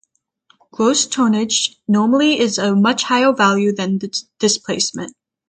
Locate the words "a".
2.57-2.75